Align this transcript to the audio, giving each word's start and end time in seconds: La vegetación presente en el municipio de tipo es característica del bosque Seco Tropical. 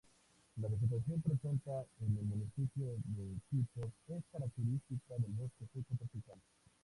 La 0.57 0.67
vegetación 0.67 1.21
presente 1.21 1.69
en 1.99 2.17
el 2.17 2.23
municipio 2.25 2.87
de 3.05 3.35
tipo 3.51 3.87
es 4.07 4.23
característica 4.31 5.13
del 5.19 5.31
bosque 5.33 5.67
Seco 5.75 5.95
Tropical. 5.95 6.39